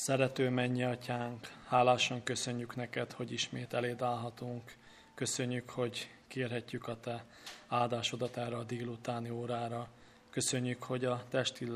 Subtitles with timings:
[0.00, 4.76] Szerető mennyi atyánk, hálásan köszönjük neked, hogy ismét eléd állhatunk.
[5.14, 7.24] Köszönjük, hogy kérhetjük a te
[7.68, 9.88] áldásodat erre a délutáni órára.
[10.30, 11.68] Köszönjük, hogy a testi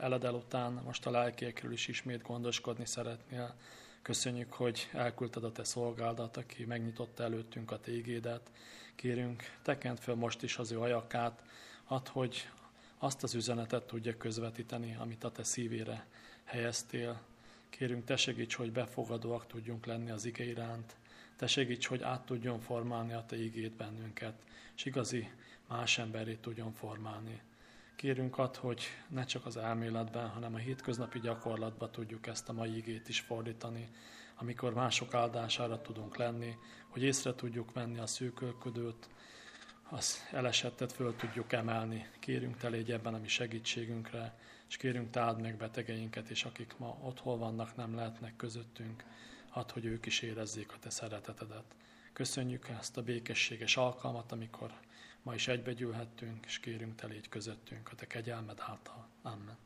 [0.00, 3.54] eledel után most a lelkiekről is ismét gondoskodni szeretnél.
[4.02, 8.50] Köszönjük, hogy elküldted a te szolgálat, aki megnyitotta előttünk a tégédet.
[8.94, 11.42] Kérünk, tekent fel most is az ő ajakát,
[11.84, 12.48] add, hogy
[12.98, 16.06] azt az üzenetet tudja közvetíteni, amit a te szívére
[16.44, 17.30] helyeztél.
[17.78, 20.96] Kérünk, te segíts, hogy befogadóak tudjunk lenni az ige iránt.
[21.36, 24.34] Te segíts, hogy át tudjon formálni a te igét bennünket,
[24.76, 25.30] és igazi
[25.68, 27.40] más emberét tudjon formálni.
[27.96, 32.76] Kérünk ad, hogy ne csak az elméletben, hanem a hétköznapi gyakorlatban tudjuk ezt a mai
[32.76, 33.88] igét is fordítani,
[34.36, 36.56] amikor mások áldására tudunk lenni,
[36.88, 39.08] hogy észre tudjuk venni a szűkölködőt,
[39.90, 42.06] az elesettet föl tudjuk emelni.
[42.18, 44.38] Kérünk te légy ebben a mi segítségünkre,
[44.72, 49.04] és kérünk te meg betegeinket, és akik ma otthon vannak, nem lehetnek közöttünk,
[49.48, 51.74] hadd, hogy ők is érezzék a te szeretetedet.
[52.12, 54.72] Köszönjük ezt a békességes alkalmat, amikor
[55.22, 59.08] ma is egybegyűlhettünk, és kérünk te légy közöttünk a te kegyelmed által.
[59.22, 59.56] Amen.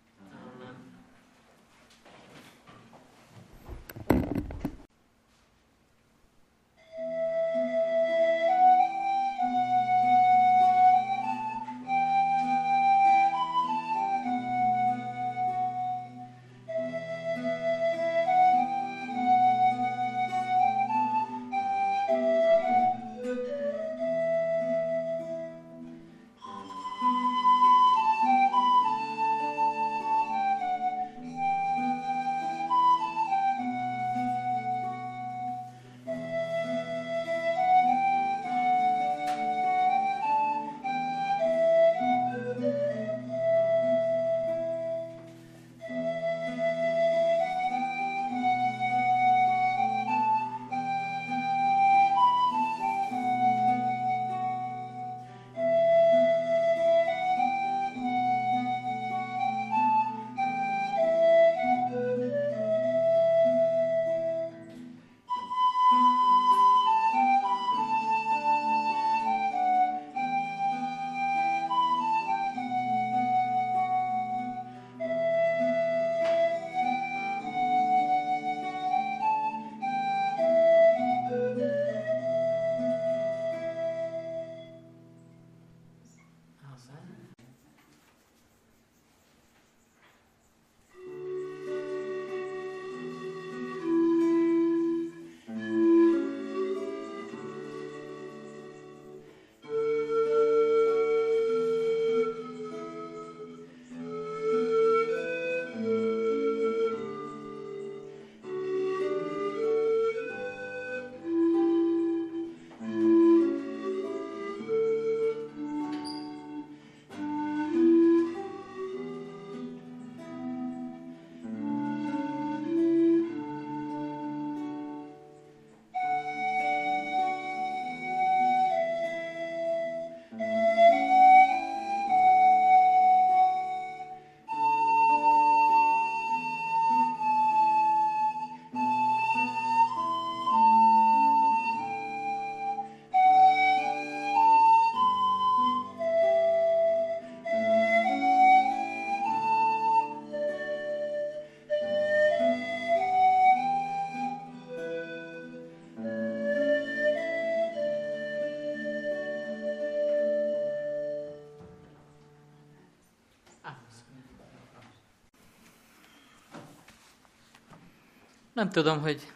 [168.57, 169.33] Nem tudom, hogy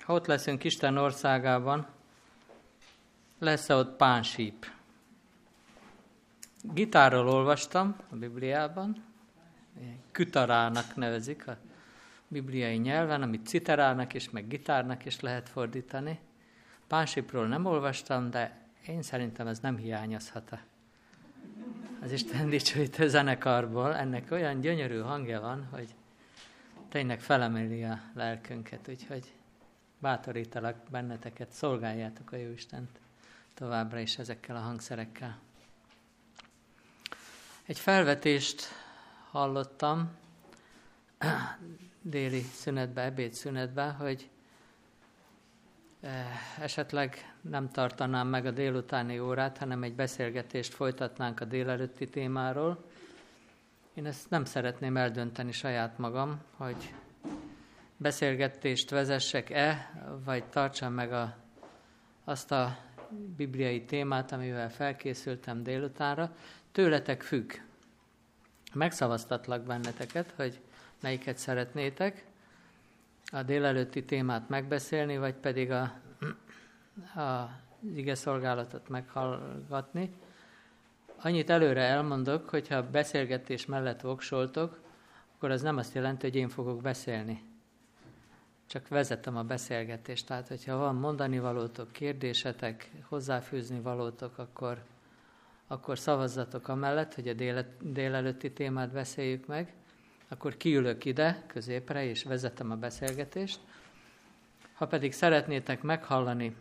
[0.00, 1.86] ha ott leszünk Isten országában,
[3.38, 4.66] lesz-e ott pánsíp.
[6.62, 9.04] Gitárról olvastam a Bibliában,
[10.10, 11.56] kütarának nevezik a
[12.28, 16.20] bibliai nyelven, amit citerának és meg gitárnak is lehet fordítani.
[16.86, 20.58] Pánsípról nem olvastam, de én szerintem ez nem hiányozhat
[22.02, 23.94] az Isten dicsőítő zenekarból.
[23.94, 25.94] Ennek olyan gyönyörű hangja van, hogy
[26.94, 29.32] tényleg felemeli a lelkünket, úgyhogy
[29.98, 32.98] bátorítalak benneteket, szolgáljátok a Jóistent
[33.54, 35.38] továbbra is ezekkel a hangszerekkel.
[37.66, 38.62] Egy felvetést
[39.30, 40.16] hallottam
[42.02, 44.30] déli szünetbe, ebéd szünetbe, hogy
[46.00, 46.26] eh,
[46.60, 52.84] esetleg nem tartanám meg a délutáni órát, hanem egy beszélgetést folytatnánk a délelőtti témáról,
[53.94, 56.94] én ezt nem szeretném eldönteni saját magam, hogy
[57.96, 59.92] beszélgetést vezessek-e,
[60.24, 61.36] vagy tartsam meg a,
[62.24, 62.78] azt a
[63.36, 66.36] bibliai témát, amivel felkészültem délutánra.
[66.72, 67.52] Tőletek függ.
[68.72, 70.60] Megszavaztatlak benneteket, hogy
[71.00, 72.24] melyiket szeretnétek,
[73.32, 75.82] a délelőtti témát megbeszélni, vagy pedig a,
[77.20, 77.50] a
[77.94, 80.10] ige szolgálatot meghallgatni.
[81.24, 84.80] Annyit előre elmondok, hogyha beszélgetés mellett voksoltok,
[85.34, 87.42] akkor az nem azt jelenti, hogy én fogok beszélni.
[88.66, 90.26] Csak vezetem a beszélgetést.
[90.26, 94.82] Tehát, hogyha van mondani valótok, kérdésetek, hozzáfűzni valótok, akkor,
[95.66, 99.72] akkor szavazzatok amellett, hogy a déle, délelőtti témát beszéljük meg.
[100.28, 103.60] Akkor kiülök ide, középre, és vezetem a beszélgetést.
[104.74, 106.56] Ha pedig szeretnétek meghallani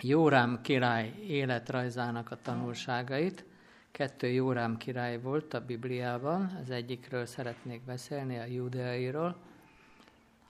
[0.00, 3.44] Jórám király életrajzának a tanulságait,
[3.90, 9.36] Kettő Jórám király volt a Bibliában, az egyikről szeretnék beszélni, a judeairól,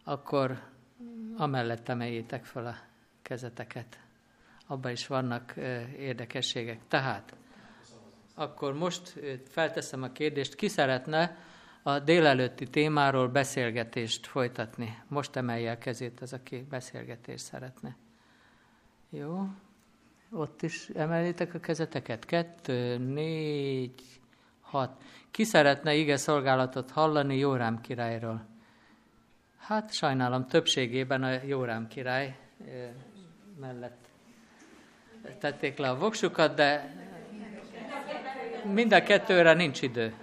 [0.04, 0.62] akkor
[1.36, 2.74] amellett emeljétek fel a
[3.22, 4.00] kezeteket.
[4.66, 5.54] Abban is vannak
[5.98, 6.80] érdekességek.
[6.88, 7.36] Tehát,
[8.34, 11.36] akkor most felteszem a kérdést, ki szeretne
[11.82, 15.02] a délelőtti témáról beszélgetést folytatni?
[15.08, 17.96] Most emelje a kezét az, aki beszélgetést szeretne.
[19.10, 19.48] Jó,
[20.30, 22.24] ott is emeljétek a kezeteket.
[22.24, 24.02] Kettő, négy,
[24.60, 25.02] hat.
[25.30, 28.46] Ki szeretne ige szolgálatot hallani Jórám királyról?
[29.58, 32.38] Hát sajnálom, többségében a Jórám király
[33.60, 34.08] mellett
[35.38, 36.94] tették le a voksukat, de
[38.64, 40.14] mind a kettőre nincs idő.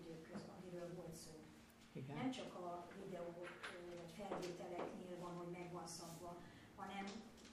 [0.00, 1.32] időköz, amiről volt szó.
[1.92, 2.16] Igen.
[2.16, 3.28] Nem csak a videó
[4.16, 6.36] felvételeknél van, hogy meg van szabva,
[6.76, 7.04] hanem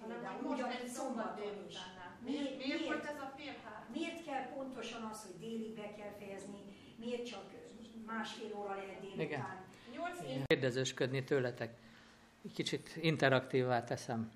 [0.07, 1.75] például úgy, amit szombaton is.
[2.25, 3.01] Miért, miért,
[3.93, 6.61] miért kell pontosan az, hogy délig be kell fejezni,
[6.95, 7.58] miért csak
[8.17, 9.19] másfél óra lehet délután.
[9.25, 9.45] Igen.
[10.45, 11.73] Kérdezősködni tőletek.
[12.53, 14.31] Kicsit interaktívvá teszem.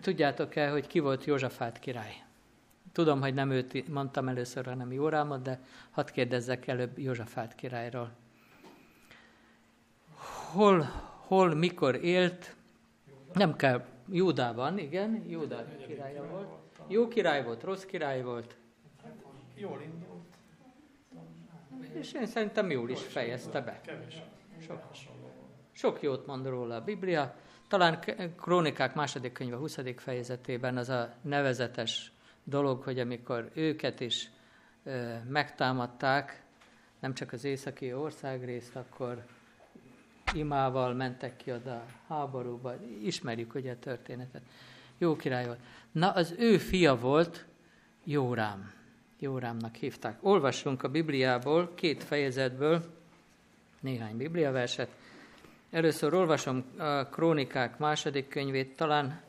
[0.00, 2.22] Tudjátok-e, hogy ki volt Józsafát király?
[2.92, 5.60] Tudom, hogy nem őt mondtam először, hanem Jórámot, de
[5.90, 8.10] hadd kérdezzek előbb Józsafát királyról.
[10.52, 10.80] Hol,
[11.26, 12.56] hol, mikor élt?
[13.32, 13.84] Nem kell.
[14.10, 16.48] Júdában, igen, Júda királya volt.
[16.88, 18.56] Jó király volt, rossz király volt.
[19.54, 20.13] Jól indult.
[21.94, 23.80] És én szerintem jól is fejezte be.
[24.66, 24.80] Sok,
[25.72, 27.34] sok jót mond róla a Biblia.
[27.68, 28.00] Talán
[28.40, 29.78] Krónikák második könyve 20.
[29.96, 32.12] fejezetében az a nevezetes
[32.44, 34.30] dolog, hogy amikor őket is
[34.84, 36.42] ö, megtámadták,
[37.00, 39.24] nem csak az északi országrészt, akkor
[40.34, 42.74] imával mentek ki oda a háborúba.
[43.02, 44.42] Ismerjük ugye a történetet.
[44.98, 45.60] Jó király volt.
[45.92, 47.46] Na, az ő fia volt
[48.04, 48.72] Jórám.
[49.18, 50.18] Jórámnak hívták.
[50.20, 52.84] Olvassunk a Bibliából, két fejezetből,
[53.80, 54.88] néhány bibliaverset.
[55.70, 59.22] Először olvasom a Krónikák második könyvét, talán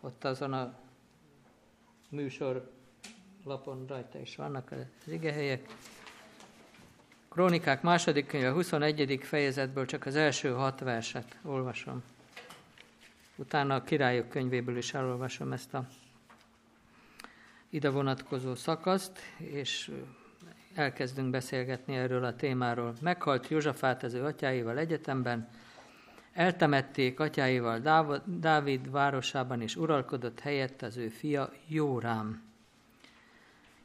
[0.00, 0.74] ott azon a
[2.08, 2.70] műsor
[3.44, 5.66] lapon rajta is vannak az igehelyek.
[7.28, 9.20] Krónikák második könyve, 21.
[9.22, 12.02] fejezetből csak az első hat verset olvasom.
[13.36, 15.86] Utána a királyok könyvéből is elolvasom ezt a
[17.70, 19.90] ide vonatkozó szakaszt, és
[20.74, 22.94] elkezdünk beszélgetni erről a témáról.
[23.00, 25.48] Meghalt Józsafát az ő atyáival egyetemben,
[26.32, 27.78] eltemették atyáival
[28.26, 32.42] Dávid városában, és uralkodott helyett az ő fia Jórám.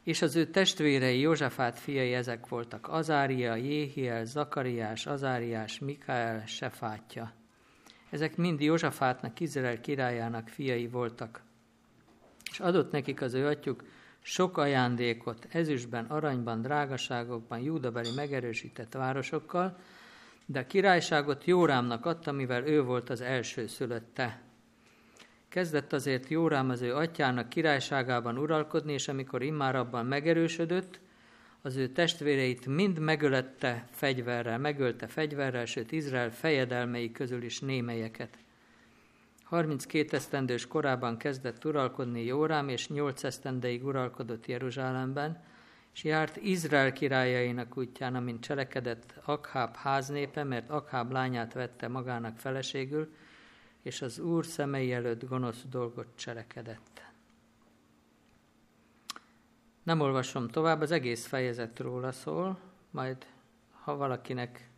[0.04, 7.34] És az ő testvérei Józsafát fiai ezek voltak Azária, Jéhiel, Zakariás, Azáriás, Mikael, Sefátja.
[8.10, 11.42] Ezek mind Józsafátnak, Izrael királyának fiai voltak.
[12.56, 13.84] És adott nekik az ő atyuk
[14.22, 19.78] sok ajándékot ezüstben, aranyban, drágaságokban, júdabeli megerősített városokkal,
[20.46, 24.42] de a királyságot Jórámnak adta, mivel ő volt az első szülötte.
[25.50, 31.00] Kezdett azért Jórám az ő atyának királyságában uralkodni, és amikor immár abban megerősödött,
[31.62, 38.38] az ő testvéreit mind megölette fegyverrel, megölte fegyverrel, sőt Izrael fejedelmei közül is némelyeket.
[39.46, 45.44] 32 esztendős korában kezdett uralkodni Jórám, és 8 esztendeig uralkodott Jeruzsálemben,
[45.94, 53.14] és járt Izrael királyainak útján, amint cselekedett Akháb háznépe, mert Akháb lányát vette magának feleségül,
[53.82, 57.04] és az Úr szemei előtt gonosz dolgot cselekedett.
[59.84, 62.60] Nem olvasom tovább, az egész fejezet róla szól,
[62.92, 63.26] majd
[63.72, 64.70] ha valakinek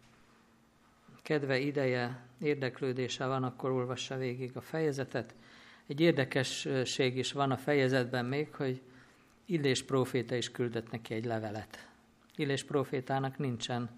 [1.22, 5.36] kedve, ideje, érdeklődése van, akkor olvassa végig a fejezetet.
[5.88, 8.82] Egy érdekesség is van a fejezetben még, hogy
[9.46, 11.88] Illés próféta is küldött neki egy levelet.
[12.36, 13.90] Illés prófétának nincsen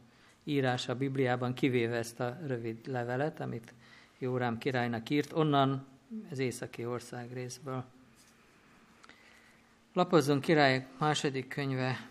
[0.44, 3.74] írás a Bibliában, kivéve ezt a rövid levelet, amit
[4.20, 5.86] Jórám királynak írt, onnan
[6.32, 7.84] az északi ország részből.
[9.94, 12.08] Lapozzunk király második könyve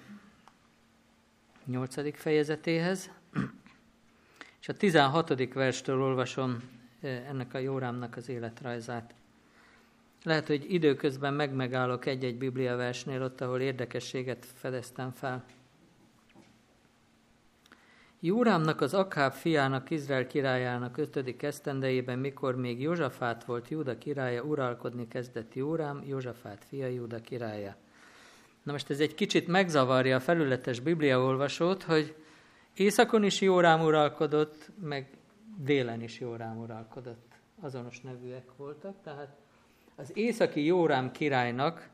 [1.65, 3.11] nyolcadik fejezetéhez,
[4.61, 5.53] és a 16.
[5.53, 6.63] verstől olvasom
[7.01, 9.15] eh, ennek a Jórámnak az életrajzát.
[10.25, 15.45] Lehet, hogy időközben megmegállok egy-egy Biblia versnél, ott, ahol érdekességet fedeztem fel.
[18.21, 25.09] Jórámnak az Akáb fiának, Izrael királyának ötödik esztendejében, mikor még Józsafát volt Júda királya, uralkodni
[25.09, 27.77] kezdett Jórám, Józsafát fia Júda királya.
[28.63, 32.15] Na most ez egy kicsit megzavarja a felületes bibliaolvasót, hogy
[32.79, 35.11] északon is Jórám uralkodott, meg
[35.57, 37.33] délen is Jórám uralkodott.
[37.61, 39.37] Azonos nevűek voltak, tehát
[39.97, 41.89] az északi Jórám királynak,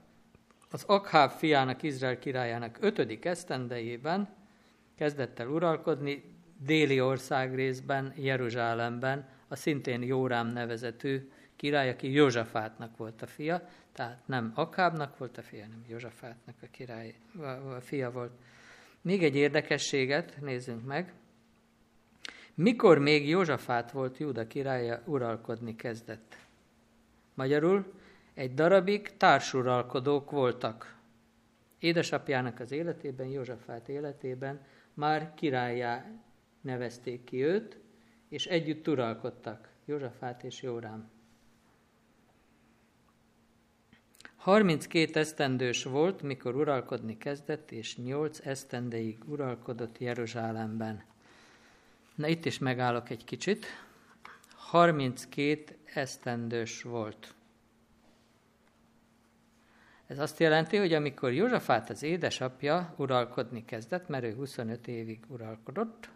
[0.71, 4.29] az Akháb fiának, Izrael királyának ötödik esztendejében
[4.97, 13.23] kezdett el uralkodni, déli ország részben, Jeruzsálemben, a szintén Jórám nevezetű király, aki Józsafátnak volt
[13.23, 17.15] a fia, tehát nem Akábnak volt a fia, nem Józsafátnak a király,
[17.77, 18.33] a fia volt.
[19.05, 21.13] Még egy érdekességet nézzünk meg.
[22.55, 26.37] Mikor még Józsafát volt Júda királya, uralkodni kezdett.
[27.35, 27.93] Magyarul
[28.35, 30.97] egy darabig társuralkodók voltak.
[31.79, 36.07] Édesapjának az életében, Józsafát életében már királyá
[36.61, 37.77] nevezték ki őt,
[38.29, 41.14] és együtt uralkodtak, Józsafát és Jórám.
[44.45, 51.03] 32 esztendős volt, mikor uralkodni kezdett, és 8 esztendeig uralkodott Jeruzsálemben.
[52.15, 53.67] Na itt is megállok egy kicsit.
[54.55, 57.35] 32 esztendős volt.
[60.07, 66.11] Ez azt jelenti, hogy amikor Józsafát az édesapja uralkodni kezdett, mert ő 25 évig uralkodott,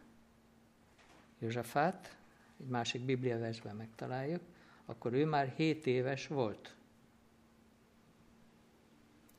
[1.38, 2.16] Józsafát,
[2.61, 4.42] egy másik bibliaversben megtaláljuk,
[4.87, 6.76] akkor ő már 7 éves volt.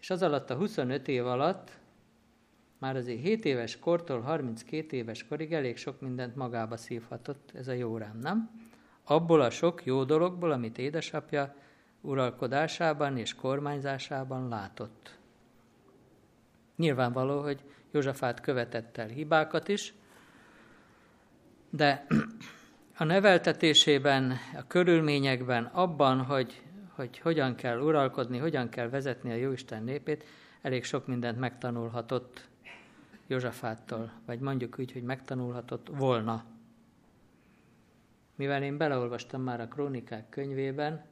[0.10, 1.72] És az alatt a 25 év alatt
[2.78, 7.72] már azért 7 éves kortól 32 éves korig elég sok mindent magába szívhatott ez a
[7.72, 8.50] Jórám, nem?
[9.04, 11.56] Abból a sok jó dologból, amit édesapja
[12.02, 15.18] uralkodásában és kormányzásában látott.
[16.76, 19.94] Nyilvánvaló, hogy Józsafát követett el hibákat is,
[21.70, 22.06] de
[22.98, 26.62] a neveltetésében, a körülményekben, abban, hogy,
[27.00, 30.24] hogy hogyan kell uralkodni, hogyan kell vezetni a Jóisten népét,
[30.62, 32.48] elég sok mindent megtanulhatott
[33.28, 36.46] Józsafáttól, vagy mondjuk úgy, hogy megtanulhatott volna.
[38.36, 41.06] Mivel én beleolvastam már a krónikák könyvében,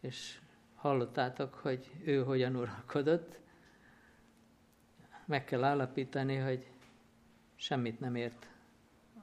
[0.00, 0.40] és
[0.74, 3.38] hallottátok, hogy ő hogyan uralkodott,
[5.24, 6.66] meg kell állapítani, hogy
[7.54, 8.48] semmit nem ért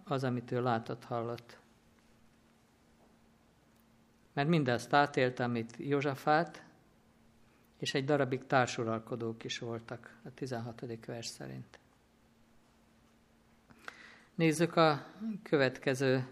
[0.03, 1.59] az, amit ő látott, hallott.
[4.33, 6.63] Mert mindezt átélt, amit Józsafát,
[7.77, 11.05] és egy darabig társuralkodók is voltak a 16.
[11.05, 11.79] vers szerint.
[14.35, 15.05] Nézzük a
[15.43, 16.27] következő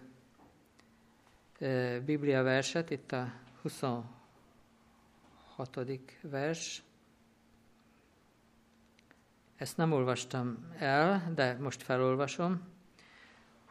[2.06, 4.16] Biblia verset, itt a 26
[5.58, 6.84] hatodik vers.
[9.56, 12.62] Ezt nem olvastam el, de most felolvasom.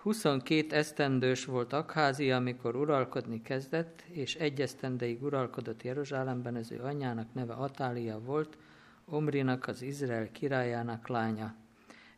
[0.07, 7.35] 22 esztendős volt Akházia, amikor uralkodni kezdett, és egy esztendeig uralkodott Jeruzsálemben, az ő anyjának
[7.35, 8.57] neve Atália volt,
[9.05, 11.55] Omrinak, az Izrael királyának lánya.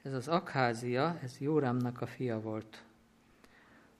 [0.02, 2.82] Ez az Akházia, ez Jórámnak a fia volt.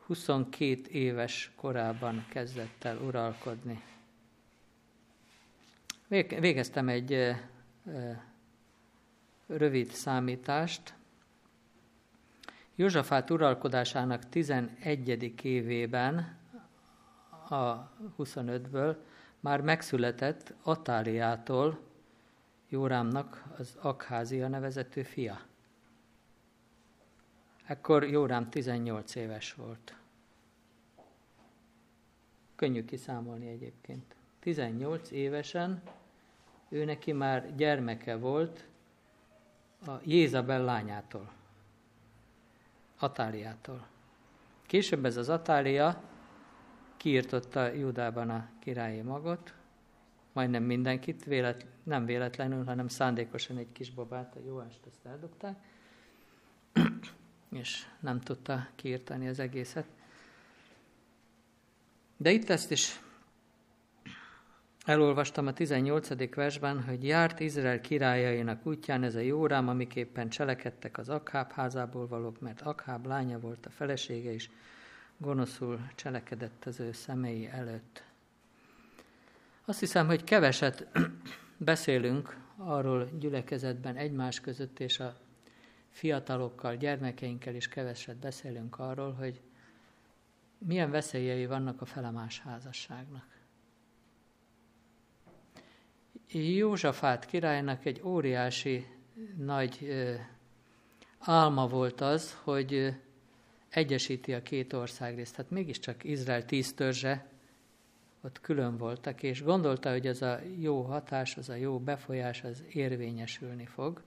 [0.07, 3.83] 22 éves korában kezdett el uralkodni.
[6.41, 7.35] Végeztem egy
[9.47, 10.97] rövid számítást.
[12.81, 15.45] Józsafát uralkodásának 11.
[15.45, 16.37] évében,
[17.49, 18.97] a 25-ből,
[19.41, 21.81] már megszületett Atáliától
[22.69, 25.41] Jórámnak az Akházia nevezető fia.
[27.65, 29.97] Ekkor Jórám 18 éves volt.
[32.55, 34.15] Könnyű kiszámolni egyébként.
[34.41, 35.83] 18 évesen
[36.69, 38.67] ő neki már gyermeke volt
[39.87, 41.37] a Jézabel lányától,
[42.99, 43.87] Atáliától.
[44.67, 46.03] Később ez az Atália
[46.97, 49.55] kiirtotta Judában a királyi magot,
[50.33, 55.59] majdnem mindenkit, vélet, nem véletlenül, hanem szándékosan egy kis babát, a Jóást ezt eldobták,
[57.51, 59.87] és nem tudta kiirtani az egészet.
[62.17, 63.01] De itt ezt is
[64.89, 66.35] elolvastam a 18.
[66.35, 72.41] versben, hogy járt Izrael királyainak útján ez a Jórám, amiképpen cselekedtek az Akháb házából valók,
[72.41, 74.51] mert Akháb lánya volt a felesége is,
[75.17, 78.03] gonoszul cselekedett az ő szemei előtt.
[79.65, 80.87] Azt hiszem, hogy keveset
[81.57, 85.17] beszélünk arról gyülekezetben egymás között, és a
[85.91, 89.41] fiatalokkal, gyermekeinkkel is keveset beszélünk arról, hogy
[90.59, 93.38] milyen veszélyei vannak a felemás házasságnak.
[96.33, 98.87] Józsafát királynak egy óriási
[99.37, 100.15] nagy ö,
[101.19, 102.89] álma volt az, hogy ö,
[103.69, 105.37] egyesíti a két országrészt.
[105.37, 107.27] Hát mégiscsak Izrael tíz törzse
[108.21, 112.63] ott külön voltak, és gondolta, hogy ez a jó hatás, az a jó befolyás, az
[112.73, 114.03] érvényesülni fog.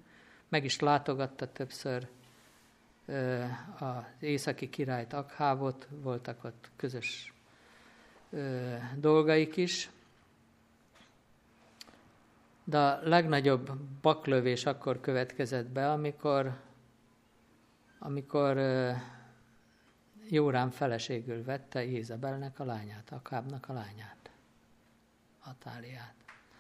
[0.50, 2.08] Meg is látogatta többször
[3.80, 7.34] az északi királyt Akhávot, voltak ott közös
[8.96, 9.90] dolgaik is.
[12.72, 16.60] De a legnagyobb baklövés akkor következett be, amikor,
[18.00, 18.60] amikor
[20.30, 24.32] Jórám feleségül vette Jézabelnek a lányát, Akábnak a lányát,
[25.44, 26.14] Atáliát.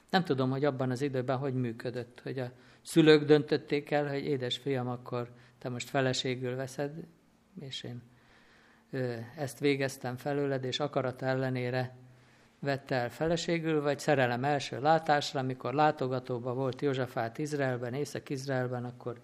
[0.09, 4.57] Nem tudom, hogy abban az időben hogy működött, hogy a szülők döntötték el, hogy édes
[4.57, 6.91] fiam, akkor te most feleségül veszed,
[7.59, 8.01] és én
[9.37, 11.95] ezt végeztem felőled, és akarat ellenére
[12.61, 19.21] vette el feleségül, vagy szerelem első látásra, amikor látogatóba volt Józsefát Izraelben, Észak-Izraelben, akkor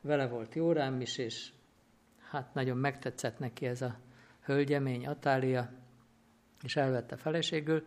[0.00, 1.52] vele volt Jórám is, és
[2.30, 3.96] hát nagyon megtetszett neki ez a
[4.42, 5.70] hölgyemény, Atália,
[6.62, 7.86] és elvette feleségül,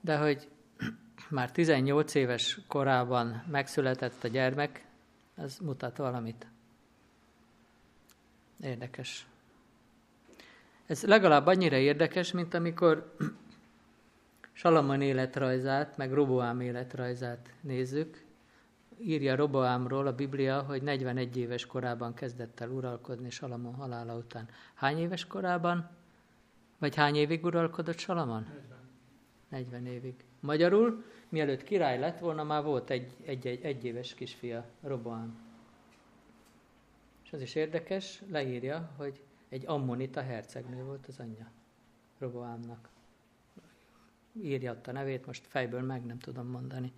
[0.00, 0.48] de hogy
[1.30, 4.84] már 18 éves korában megszületett a gyermek,
[5.36, 6.46] ez mutat valamit.
[8.60, 9.26] Érdekes.
[10.86, 13.16] Ez legalább annyira érdekes, mint amikor
[14.58, 18.24] Salamon életrajzát, meg Roboám életrajzát nézzük,
[19.00, 24.48] írja Roboámról a Biblia, hogy 41 éves korában kezdett el uralkodni Salamon halála után.
[24.74, 25.88] Hány éves korában?
[26.78, 28.42] Vagy hány évig uralkodott Salamon?
[28.42, 28.78] 40.
[29.48, 30.14] 40 évig.
[30.40, 35.38] Magyarul, mielőtt király lett volna, már volt egy, egy, egy, egy éves kisfia, Roboám.
[37.24, 41.50] És az is érdekes, leírja, hogy egy ammonita hercegnő volt az anyja
[42.18, 42.88] Roboámnak.
[44.32, 46.92] Írja a nevét, most fejből meg nem tudom mondani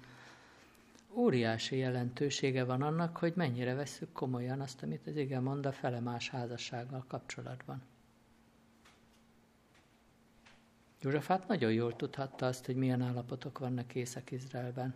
[1.14, 6.30] óriási jelentősége van annak, hogy mennyire veszük komolyan azt, amit az igen mond a felemás
[6.30, 7.82] házassággal kapcsolatban.
[11.00, 14.94] Józsefát nagyon jól tudhatta azt, hogy milyen állapotok vannak Észak-Izraelben.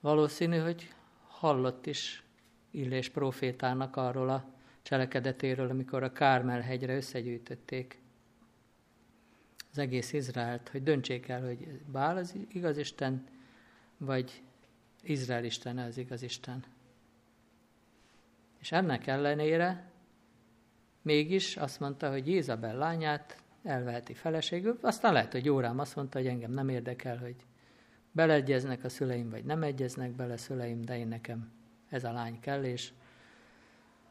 [0.00, 0.94] Valószínű, hogy
[1.26, 2.24] hallott is
[2.70, 4.44] Illés profétának arról a
[4.82, 7.98] cselekedetéről, amikor a Kármel hegyre összegyűjtötték
[9.70, 13.26] az egész Izraelt, hogy döntsék el, hogy Bál az igaz Isten,
[13.96, 14.42] vagy
[15.02, 16.64] Izrael Istene az igaz Isten.
[18.58, 19.90] És ennek ellenére
[21.02, 26.26] mégis azt mondta, hogy Jézabel lányát elveheti feleségül, aztán lehet, hogy Jórám azt mondta, hogy
[26.26, 27.36] engem nem érdekel, hogy
[28.12, 31.52] beleegyeznek a szüleim, vagy nem egyeznek bele szüleim, de én nekem
[31.88, 32.92] ez a lány kell, és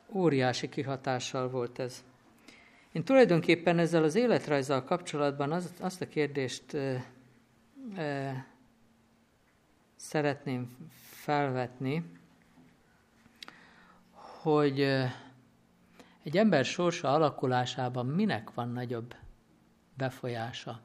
[0.07, 2.03] óriási kihatással volt ez.
[2.91, 7.05] Én tulajdonképpen ezzel az életrajzzal kapcsolatban az, azt a kérdést e,
[7.95, 8.45] e,
[9.95, 12.11] szeretném felvetni,
[14.41, 14.81] hogy
[16.23, 19.15] egy ember sorsa alakulásában minek van nagyobb
[19.93, 20.81] befolyása?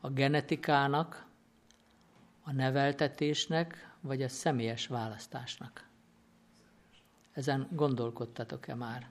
[0.00, 1.26] A genetikának,
[2.42, 5.88] a neveltetésnek, vagy a személyes választásnak?
[7.32, 9.08] Ezen gondolkodtatok-e már?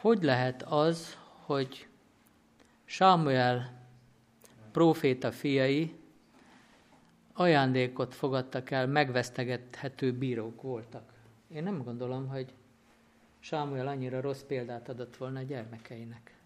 [0.00, 1.88] Hogy lehet az, hogy
[2.84, 3.86] Samuel
[4.72, 5.94] próféta fiai
[7.32, 11.12] ajándékot fogadtak el, megvesztegethető bírók voltak.
[11.48, 12.54] Én nem gondolom, hogy
[13.38, 16.38] Sámuel annyira rossz példát adott volna a gyermekeinek.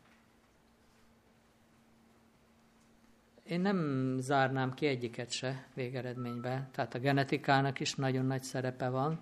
[3.53, 6.69] én nem zárnám ki egyiket se végeredménybe.
[6.71, 9.21] Tehát a genetikának is nagyon nagy szerepe van.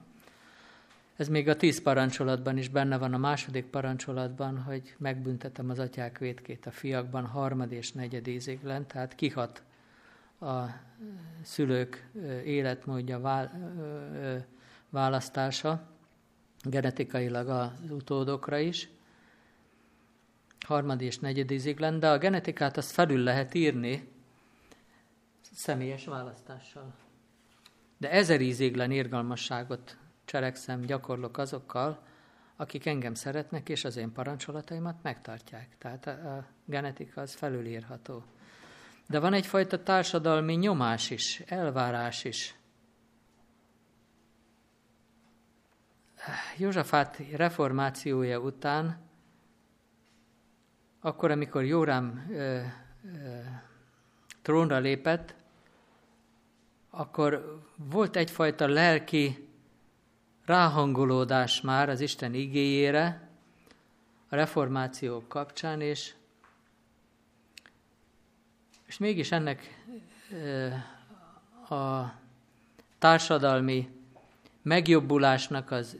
[1.21, 6.19] Ez még a tíz parancsolatban is benne van, a második parancsolatban, hogy megbüntetem az atyák
[6.19, 9.63] vétkét a fiakban harmad és negyed íziglen, tehát kihat
[10.41, 10.65] a
[11.43, 12.09] szülők
[12.45, 13.21] életmódja
[14.91, 15.89] választása,
[16.63, 18.89] genetikailag az utódokra is,
[20.67, 24.09] harmad és negyed íziglen, de a genetikát azt felül lehet írni
[25.53, 26.95] személyes választással.
[27.97, 29.97] De ezer íziglen irgalmasságot
[30.31, 32.03] cselekszem, gyakorlok azokkal,
[32.57, 35.69] akik engem szeretnek, és az én parancsolataimat megtartják.
[35.79, 38.25] Tehát a, a genetika az felülírható.
[39.09, 42.55] De van egyfajta társadalmi nyomás is, elvárás is.
[46.57, 48.99] Józsafát reformációja után,
[51.01, 52.61] akkor, amikor Jórám ö,
[53.05, 53.39] ö,
[54.43, 55.35] trónra lépett,
[56.91, 59.50] akkor volt egyfajta lelki
[60.51, 63.29] ráhangolódás már az Isten igéjére
[64.29, 66.15] a reformáció kapcsán, és,
[68.87, 69.85] és mégis ennek
[71.69, 72.13] a
[72.99, 73.89] társadalmi
[74.63, 75.97] megjobbulásnak az,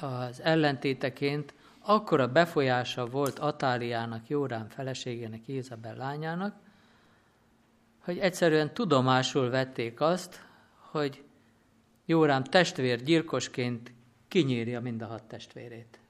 [0.00, 6.54] az ellentéteként akkora befolyása volt Atáliának, Jórán feleségének, Izabel lányának,
[8.00, 10.44] hogy egyszerűen tudomásul vették azt,
[10.76, 11.24] hogy
[12.06, 13.93] Jórám testvér gyilkosként
[14.34, 16.00] kinyírja mind a hat testvérét.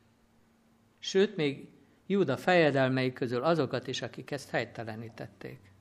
[0.99, 1.69] Sőt, még
[2.07, 5.73] Júda fejedelmei közül azokat is, akik ezt helytelenítették.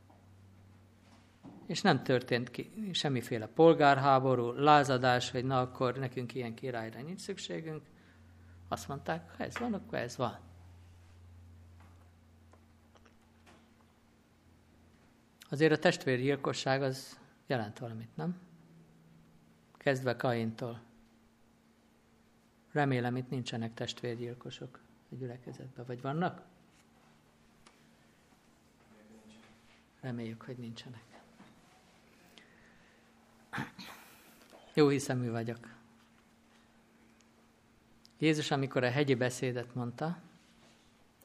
[1.65, 7.82] És nem történt ki semmiféle polgárháború, lázadás, hogy na akkor nekünk ilyen királyra nincs szükségünk.
[8.67, 10.39] Azt mondták, ha ez van, akkor ez van.
[15.49, 18.39] Azért a testvérgyilkosság az jelent valamit, nem?
[19.77, 20.91] Kezdve Kaintól.
[22.74, 24.80] Remélem, itt nincsenek testvérgyilkosok
[25.12, 26.42] a gyülekezetben, vagy vannak?
[30.02, 31.04] Reméljük, hogy nincsenek.
[34.74, 35.68] Jó hiszemű vagyok.
[38.18, 40.18] Jézus, amikor a hegyi beszédet mondta,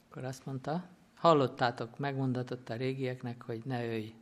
[0.08, 4.14] akkor azt mondta, hallottátok, megmondatott a régieknek, hogy ne ölj.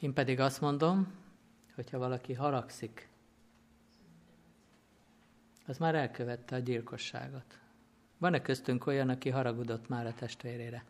[0.00, 1.12] Én pedig azt mondom,
[1.74, 3.11] hogyha valaki haragszik,
[5.66, 7.58] az már elkövette a gyilkosságot.
[8.18, 10.84] Van-e köztünk olyan, aki haragudott már a testvérére?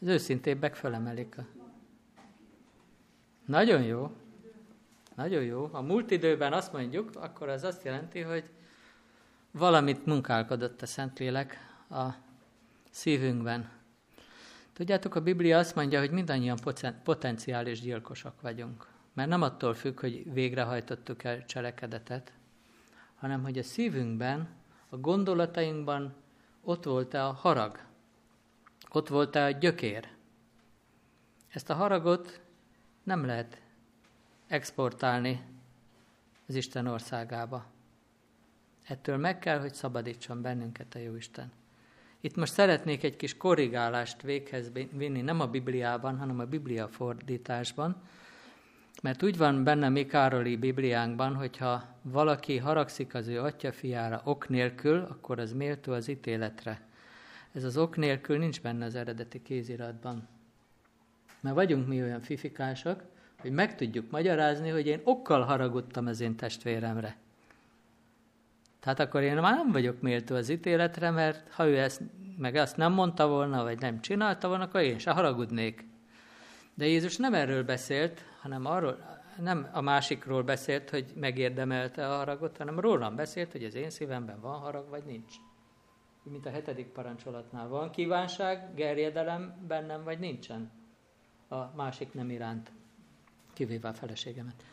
[0.00, 1.38] Az őszintébbek fölemelik.
[1.38, 1.46] A...
[3.44, 4.16] Nagyon jó.
[5.14, 5.68] Nagyon jó.
[5.72, 8.44] A múlt időben azt mondjuk, akkor az azt jelenti, hogy
[9.50, 11.56] valamit munkálkodott a Szentlélek
[11.90, 12.08] a
[12.90, 13.79] szívünkben.
[14.80, 16.58] Tudjátok, a Biblia azt mondja, hogy mindannyian
[17.04, 18.88] potenciális gyilkosok vagyunk.
[19.12, 22.32] Mert nem attól függ, hogy végrehajtottuk el cselekedetet,
[23.14, 24.48] hanem hogy a szívünkben,
[24.88, 26.14] a gondolatainkban
[26.62, 27.80] ott volt-e a harag,
[28.90, 30.08] ott volt-e a gyökér.
[31.48, 32.40] Ezt a haragot
[33.02, 33.62] nem lehet
[34.46, 35.44] exportálni
[36.46, 37.66] az Isten országába.
[38.84, 41.59] Ettől meg kell, hogy szabadítson bennünket a Jóisten.
[42.20, 48.02] Itt most szeretnék egy kis korrigálást véghez vinni, nem a Bibliában, hanem a Biblia fordításban,
[49.02, 54.48] mert úgy van benne mi Károli Bibliánkban, hogyha valaki haragszik az ő atya fiára ok
[54.48, 56.88] nélkül, akkor az méltó az ítéletre.
[57.52, 60.28] Ez az ok nélkül nincs benne az eredeti kéziratban.
[61.40, 63.02] Mert vagyunk mi olyan fifikások,
[63.40, 67.16] hogy meg tudjuk magyarázni, hogy én okkal haragudtam az én testvéremre.
[68.80, 72.02] Tehát akkor én már nem vagyok méltó az ítéletre, mert ha ő ezt,
[72.36, 75.84] meg ezt nem mondta volna, vagy nem csinálta volna, akkor én se haragudnék.
[76.74, 82.56] De Jézus nem erről beszélt, hanem arról, nem a másikról beszélt, hogy megérdemelte a haragot,
[82.56, 85.34] hanem rólam beszélt, hogy az én szívemben van harag, vagy nincs.
[86.22, 90.70] Mint a hetedik parancsolatnál van kívánság, gerjedelem bennem, vagy nincsen
[91.48, 92.72] a másik nem iránt,
[93.52, 94.64] kivéve a feleségemet.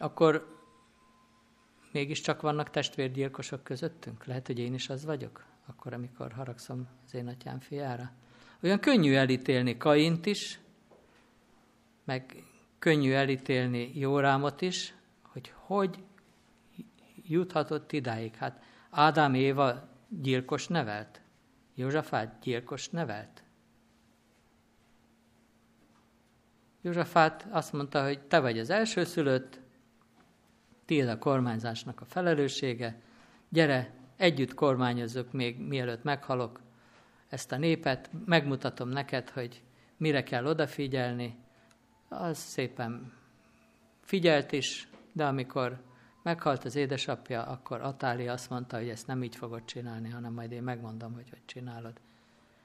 [0.00, 0.58] Akkor
[1.92, 4.24] mégiscsak vannak testvérgyilkosok közöttünk?
[4.24, 8.10] Lehet, hogy én is az vagyok, akkor, amikor haragszom az én atyám fiára.
[8.62, 10.60] Olyan könnyű elítélni Kaint is,
[12.04, 12.44] meg
[12.78, 16.02] könnyű elítélni Jórámot is, hogy hogy
[17.22, 18.34] juthatott idáig.
[18.34, 21.20] Hát Ádám Éva gyilkos nevelt,
[21.74, 23.42] Józsafát gyilkos nevelt.
[26.80, 29.59] Józsafát azt mondta, hogy te vagy az elsőszülött,
[30.90, 33.00] tiéd a kormányzásnak a felelőssége,
[33.48, 36.60] gyere, együtt kormányozzuk még mielőtt meghalok
[37.28, 39.62] ezt a népet, megmutatom neked, hogy
[39.96, 41.38] mire kell odafigyelni.
[42.08, 43.12] Az szépen
[44.00, 45.82] figyelt is, de amikor
[46.22, 50.52] meghalt az édesapja, akkor Atáli azt mondta, hogy ezt nem így fogod csinálni, hanem majd
[50.52, 52.00] én megmondom, hogy hogy csinálod.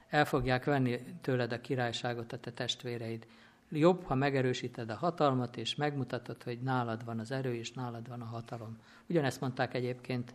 [0.08, 3.26] El fogják venni tőled a királyságot a te testvéreid.
[3.70, 8.20] Jobb, ha megerősíted a hatalmat, és megmutatod, hogy nálad van az erő, és nálad van
[8.20, 8.78] a hatalom.
[9.08, 10.34] Ugyanezt mondták egyébként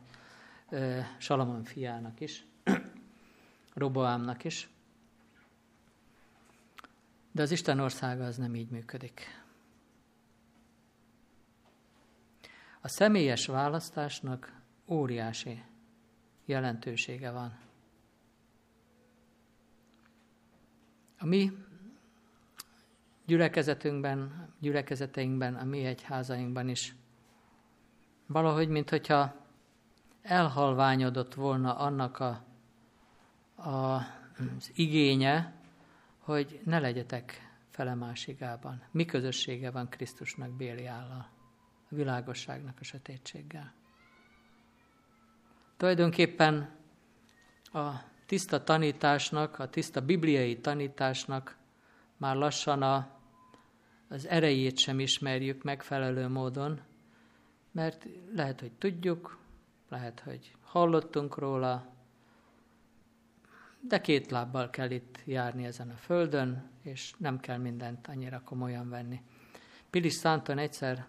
[1.18, 2.46] Salamon fiának is,
[3.74, 4.70] Roboámnak is.
[7.32, 9.22] De az Isten országa az nem így működik.
[12.82, 15.64] A személyes választásnak óriási
[16.46, 17.60] jelentősége van.
[21.18, 21.52] A mi
[23.32, 26.96] gyülekezetünkben, gyülekezeteinkben, a mi egyházainkban is
[28.26, 29.36] valahogy, mintha
[30.22, 32.44] elhalványodott volna annak a,
[33.56, 33.96] a,
[34.58, 35.54] az igénye,
[36.18, 38.82] hogy ne legyetek felemásigában.
[38.92, 41.30] Mi közössége van Krisztusnak Béliállal,
[41.90, 43.74] a világosságnak a sötétséggel.
[45.78, 46.70] Tulajdonképpen
[47.64, 47.90] a
[48.26, 51.58] tiszta tanításnak, a tiszta bibliai tanításnak
[52.18, 53.20] már lassan a,
[54.12, 56.82] az erejét sem ismerjük megfelelő módon,
[57.72, 59.38] mert lehet, hogy tudjuk,
[59.90, 61.94] lehet, hogy hallottunk róla,
[63.80, 68.90] de két lábbal kell itt járni ezen a földön, és nem kell mindent annyira komolyan
[68.90, 69.22] venni.
[69.90, 71.06] Pilis Szánton egyszer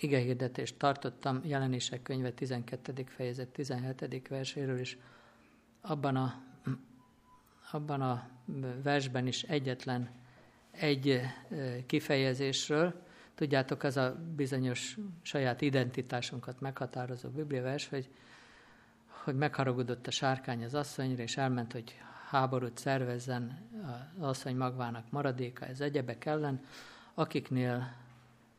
[0.00, 3.04] igehirdetést tartottam, jelenések könyve 12.
[3.06, 4.28] fejezet 17.
[4.28, 4.98] verséről, és
[5.80, 6.42] abban a,
[7.70, 8.28] abban a
[8.82, 10.24] versben is egyetlen
[10.78, 11.20] egy
[11.86, 13.02] kifejezésről,
[13.34, 18.08] tudjátok, az a bizonyos saját identitásunkat meghatározó bibliavers, hogy,
[19.06, 23.68] hogy megharagudott a sárkány az asszonyra, és elment, hogy háborút szervezzen
[24.18, 26.64] az asszony magvának maradéka, ez egyebek ellen,
[27.14, 27.94] akiknél,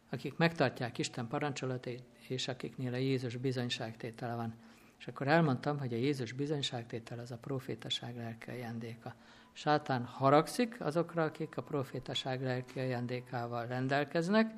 [0.10, 4.56] akik megtartják Isten parancsolatét, és akiknél a Jézus bizonyságtétele van.
[5.00, 9.16] És akkor elmondtam, hogy a Jézus bizonyságtétel az a profétaság lelke ajándéka.
[9.58, 14.54] Sátán haragszik azokra, akik a profétaság lelki ajándékával rendelkeznek,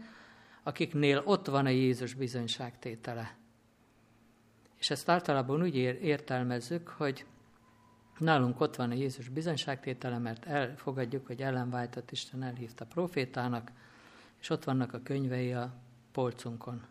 [0.63, 3.35] akiknél ott van a Jézus bizonyságtétele.
[4.77, 7.25] És ezt általában úgy értelmezzük, hogy
[8.17, 13.71] nálunk ott van a Jézus bizonyságtétele, mert elfogadjuk, hogy ellenváltott Isten elhívta profétának,
[14.39, 15.73] és ott vannak a könyvei a
[16.11, 16.85] polcunkon.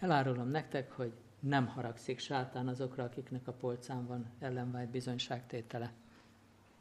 [0.00, 1.12] Elárulom nektek, hogy
[1.48, 5.92] nem haragszik sátán azokra, akiknek a polcán van ellenvált bizonyságtétele.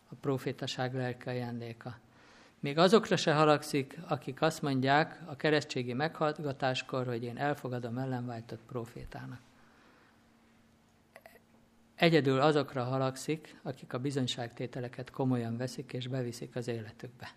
[0.10, 1.98] A profétaság lelke ajándéka.
[2.60, 9.42] Még azokra se haragszik, akik azt mondják a keresztségi meghallgatáskor, hogy én elfogadom ellenváltott profétának.
[11.96, 17.34] Egyedül azokra haragszik, akik a bizonyságtételeket komolyan veszik és beviszik az életükbe.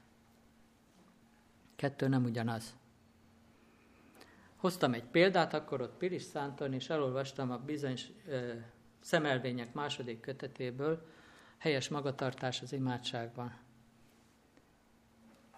[1.76, 2.74] Kettő nem ugyanaz.
[4.66, 7.98] Hoztam egy példát, akkor ott Piris Szánton, és elolvastam a bizony
[9.00, 11.06] szemelvények második kötetéből,
[11.58, 13.58] helyes magatartás az imádságban.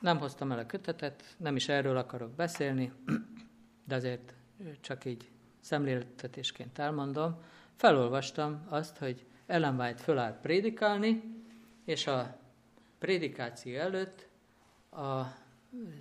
[0.01, 2.93] Nem hoztam el a kötetet, nem is erről akarok beszélni,
[3.85, 4.35] de azért
[4.81, 7.43] csak így szemléltetésként elmondom.
[7.77, 11.23] Felolvastam azt, hogy Ellen White fölállt prédikálni,
[11.85, 12.39] és a
[12.99, 14.29] prédikáció előtt
[14.91, 15.23] a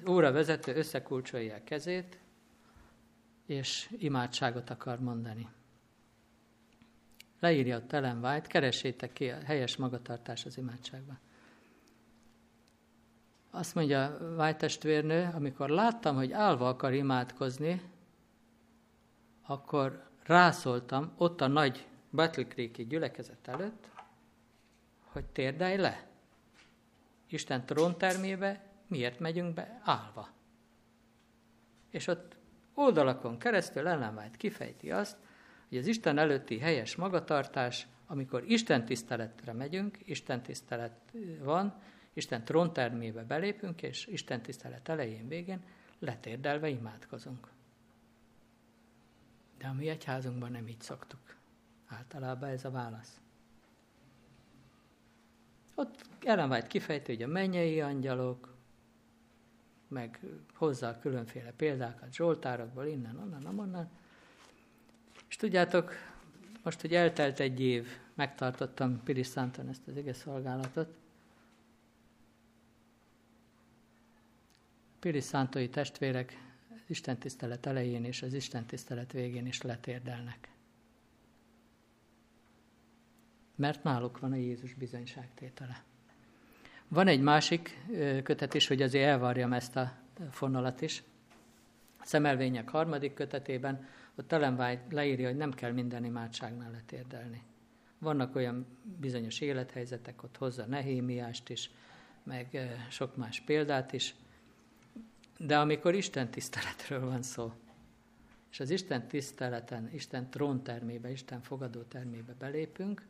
[0.10, 2.20] óra vezető összekulcsolja a kezét,
[3.48, 5.48] és imádságot akar mondani.
[7.40, 11.20] Leírja a Ellen White, keresétek ki a helyes magatartás az imádságban.
[13.50, 17.82] Azt mondja White testvérnő, amikor láttam, hogy állva akar imádkozni,
[19.42, 23.90] akkor rászóltam ott a nagy Battle Creek-i gyülekezet előtt,
[25.00, 26.08] hogy térdelj le.
[27.28, 30.30] Isten tróntermébe miért megyünk be állva?
[31.90, 32.37] És ott
[32.78, 35.18] oldalakon keresztül ellenvált kifejti azt,
[35.70, 41.00] hogy az Isten előtti helyes magatartás, amikor Isten tiszteletre megyünk, Isten tisztelet
[41.44, 41.82] van,
[42.14, 45.64] Isten tróntermébe belépünk, és Isten tisztelet elején, végén
[46.00, 47.48] letérdelve imádkozunk.
[49.58, 51.36] De a mi egyházunkban nem így szoktuk.
[51.88, 53.22] Általában ez a válasz.
[55.76, 58.57] Ott Ellen White kifejtő, hogy a mennyei angyalok,
[59.88, 60.20] meg
[60.54, 63.90] hozzá különféle példákat Zsoltárokból, innen, onnan, onnan.
[65.30, 65.92] És tudjátok,
[66.64, 70.96] most, hogy eltelt egy év, megtartottam Piris Szánton ezt az ige szolgálatot,
[75.00, 76.46] Piris Szántói testvérek
[76.88, 80.50] Isten tisztelet elején és az Isten tisztelet végén is letérdelnek.
[83.56, 85.84] Mert náluk van a Jézus bizonyságtétele.
[86.88, 87.78] Van egy másik
[88.24, 89.94] kötet is, hogy azért elvarjam ezt a
[90.32, 91.04] fonalat is.
[92.00, 97.42] A szemelvények harmadik kötetében ott Ellen leírja, hogy nem kell minden imádságnál letérdelni.
[98.00, 98.66] Vannak olyan
[99.00, 101.70] bizonyos élethelyzetek, ott hozza Nehémiást is,
[102.24, 104.16] meg sok más példát is,
[105.38, 107.52] de amikor Isten tiszteletről van szó,
[108.52, 113.06] és az Isten tiszteleten, Isten tróntermébe, Isten fogadó termébe belépünk,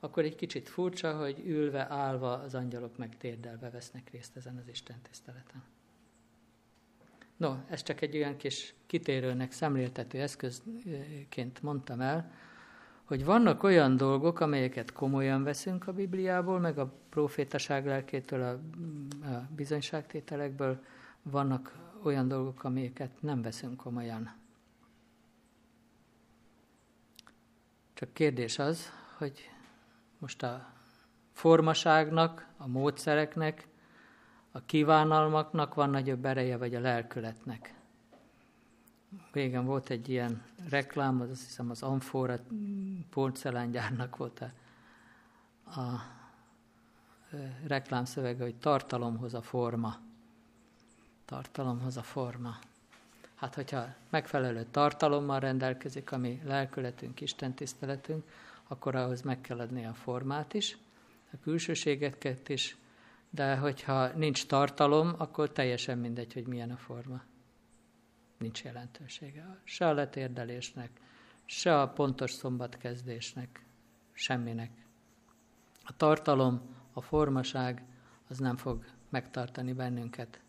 [0.00, 4.68] akkor egy kicsit furcsa, hogy ülve, állva az angyalok meg térdelve vesznek részt ezen az
[4.68, 5.62] Isten tiszteleten.
[7.36, 12.32] No, ez csak egy olyan kis kitérőnek szemléltető eszközként mondtam el,
[13.04, 18.50] hogy vannak olyan dolgok, amelyeket komolyan veszünk a Bibliából, meg a profétaság lelkétől, a,
[19.28, 20.84] a bizonyságtételekből,
[21.22, 24.34] vannak olyan dolgok, amelyeket nem veszünk komolyan.
[27.94, 29.50] Csak kérdés az, hogy
[30.20, 30.72] most a
[31.32, 33.68] formaságnak, a módszereknek,
[34.52, 37.74] a kívánalmaknak van nagyobb ereje, vagy a lelkületnek.
[39.32, 42.38] Régen volt egy ilyen reklám, az azt hiszem az Amfora
[43.10, 46.02] porcelángyárnak volt a, a
[47.66, 49.96] reklámszövege, hogy tartalomhoz a forma.
[51.24, 52.58] Tartalomhoz a forma.
[53.34, 58.24] Hát, hogyha megfelelő tartalommal rendelkezik, ami lelkületünk, Isten tiszteletünk,
[58.70, 60.78] akkor ahhoz meg kell adni a formát is,
[61.32, 62.76] a külsőségeket is,
[63.30, 67.22] de hogyha nincs tartalom, akkor teljesen mindegy, hogy milyen a forma.
[68.38, 69.60] Nincs jelentősége.
[69.64, 70.90] Se a letérdelésnek,
[71.44, 73.64] se a pontos szombatkezdésnek,
[74.12, 74.70] semminek.
[75.84, 76.60] A tartalom,
[76.92, 77.82] a formaság,
[78.28, 80.40] az nem fog megtartani bennünket.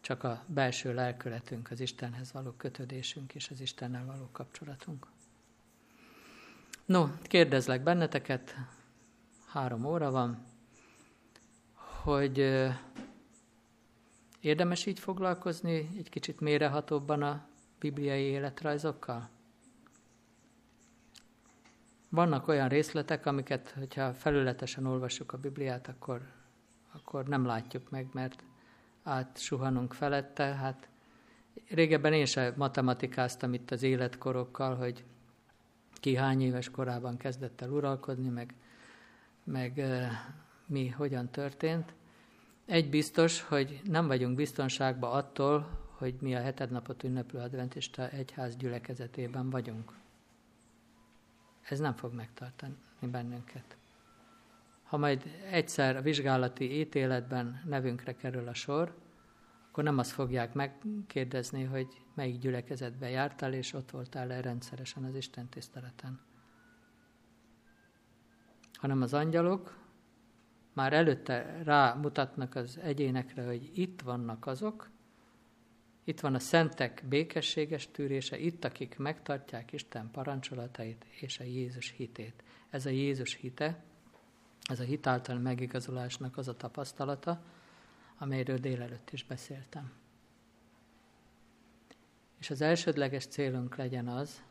[0.00, 5.06] Csak a belső lelkületünk, az Istenhez való kötődésünk és az Istennel való kapcsolatunk.
[6.88, 8.54] No, kérdezlek benneteket,
[9.46, 10.44] három óra van,
[12.02, 12.64] hogy
[14.40, 17.46] érdemes így foglalkozni egy kicsit mérehatóbban a
[17.78, 19.28] bibliai életrajzokkal?
[22.08, 26.22] Vannak olyan részletek, amiket, hogyha felületesen olvassuk a Bibliát, akkor,
[26.92, 28.44] akkor nem látjuk meg, mert
[29.02, 30.44] átsuhanunk felette.
[30.44, 30.88] Hát
[31.68, 35.04] régebben én sem matematikáztam itt az életkorokkal, hogy
[36.00, 38.54] ki hány éves korában kezdett el uralkodni, meg,
[39.44, 39.82] meg
[40.66, 41.94] mi hogyan történt.
[42.64, 48.56] Egy biztos, hogy nem vagyunk biztonságban attól, hogy mi a heted napot ünneplő adventista egyház
[48.56, 49.92] gyülekezetében vagyunk.
[51.68, 53.76] Ez nem fog megtartani bennünket.
[54.84, 58.94] Ha majd egyszer a vizsgálati ítéletben nevünkre kerül a sor,
[59.78, 65.48] akkor nem azt fogják megkérdezni, hogy melyik gyülekezetbe jártál, és ott voltál-e rendszeresen az Isten
[65.48, 66.20] tiszteleten.
[68.72, 69.78] Hanem az angyalok
[70.72, 74.90] már előtte rámutatnak az egyénekre, hogy itt vannak azok,
[76.04, 82.42] itt van a szentek békességes tűrése, itt, akik megtartják Isten parancsolatait és a Jézus hitét.
[82.70, 83.84] Ez a Jézus hite,
[84.62, 87.42] ez a hitáltal megigazolásnak az a tapasztalata,
[88.18, 89.92] amelyről délelőtt is beszéltem.
[92.38, 94.42] És az elsődleges célunk legyen az,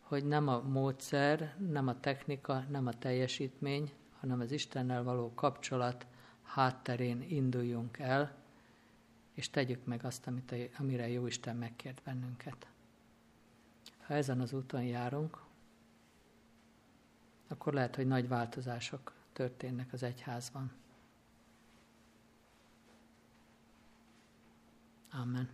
[0.00, 6.06] hogy nem a módszer, nem a technika, nem a teljesítmény, hanem az Istennel való kapcsolat
[6.42, 8.34] hátterén induljunk el,
[9.34, 12.66] és tegyük meg azt, amit a, amire jó Isten megkért bennünket.
[14.00, 15.42] Ha ezen az úton járunk,
[17.48, 20.72] akkor lehet, hogy nagy változások történnek az egyházban.
[25.18, 25.48] Amen.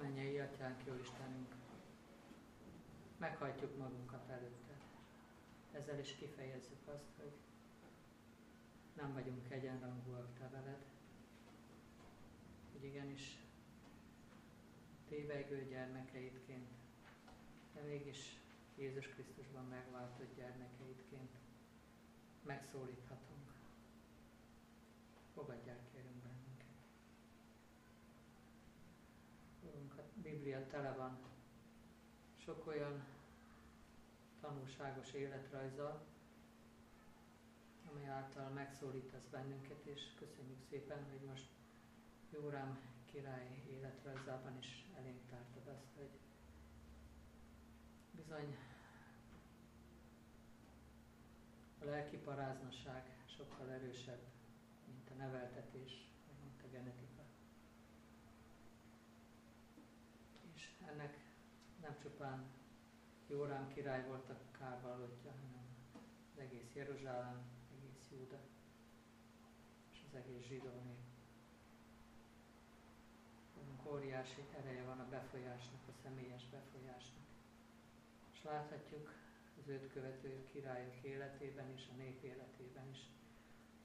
[0.00, 1.54] Mennyei Atyánk, jó Istenünk,
[3.18, 4.74] meghajtjuk magunkat előtte.
[5.72, 7.32] Ezzel is kifejezzük azt, hogy
[8.96, 10.84] nem vagyunk egyenrangúak Te veled,
[12.72, 13.38] hogy igenis
[15.08, 16.68] tévegő gyermekeidként,
[17.74, 18.38] de mégis
[18.76, 21.41] Jézus Krisztusban megváltott gyermekeidként
[22.42, 23.52] megszólíthatunk.
[25.34, 26.66] Fogadjál kérünk bennünket.
[29.62, 31.18] Úrunk, a Biblia tele van
[32.36, 33.04] sok olyan
[34.40, 36.02] tanulságos életrajza,
[37.90, 41.48] amely által megszólítasz bennünket, és köszönjük szépen, hogy most
[42.32, 46.10] Jórám király életrajzában is elénk tártad azt, hogy
[48.10, 48.56] bizony
[51.82, 53.02] a lelki paráznaság
[53.36, 54.20] sokkal erősebb,
[54.86, 57.22] mint a neveltetés, vagy mint a genetika.
[60.54, 61.16] És ennek
[61.80, 62.44] nem csupán
[63.28, 65.64] Jórám király volt a kárvallottja, hanem
[66.32, 67.42] az egész Jeruzsálem,
[67.78, 68.40] egész Júda
[69.90, 71.00] és az egész zsidó nép.
[73.86, 77.24] Óriási ereje van a befolyásnak, a személyes befolyásnak.
[78.32, 79.10] És láthatjuk
[79.60, 82.98] az őt követő királyok életében és a nép életében is,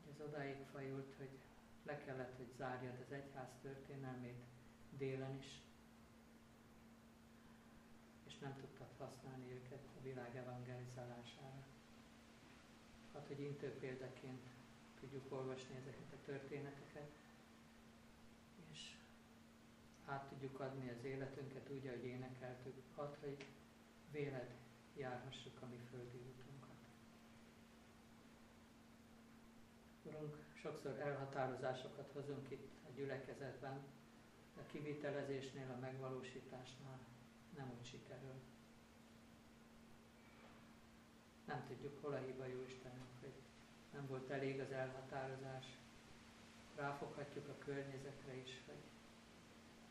[0.10, 1.30] ez odáig fajult, hogy
[1.84, 4.44] le kellett, hogy zárjad az egyház történelmét
[4.98, 5.62] délen is,
[8.26, 11.66] és nem tudtad használni őket a világ evangelizálására.
[13.14, 14.48] Hát, hogy intő példaként
[15.00, 17.12] tudjuk olvasni ezeket a történeteket,
[18.72, 18.96] és
[20.06, 23.46] át tudjuk adni az életünket úgy, ahogy énekeltük, hát, hogy
[24.12, 24.56] véled
[24.98, 26.76] járhassuk a mi földi útunkat.
[30.04, 33.80] Urunk, sokszor elhatározásokat hozunk itt a gyülekezetben,
[34.58, 37.00] a kivitelezésnél, a megvalósításnál
[37.56, 38.34] nem úgy sikerül.
[41.46, 43.34] Nem tudjuk, hol a hiba jó Istenünk, hogy
[43.94, 45.66] nem volt elég az elhatározás.
[46.76, 48.82] Ráfoghatjuk a környezetre is, hogy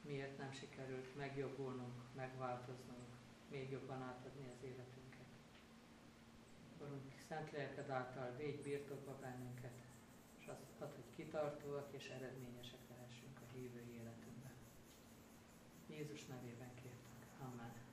[0.01, 3.17] miért nem sikerült megjobbulnunk, megváltoznunk,
[3.51, 5.27] még jobban átadni az életünket.
[6.81, 9.79] Urunk, szent lelked által védj birtokba bennünket,
[10.39, 14.55] és azt hogy kitartóak és eredményesek lehessünk a hívő életünkben.
[15.87, 17.27] Jézus nevében kértünk.
[17.41, 17.86] Amen.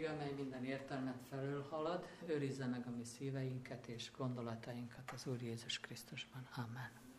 [0.00, 5.42] Békessége, amely minden értelmet felől halad, őrizze meg a mi szíveinket és gondolatainkat az Úr
[5.42, 6.48] Jézus Krisztusban.
[6.56, 7.09] Amen.